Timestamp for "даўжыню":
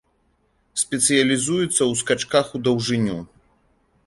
2.71-3.19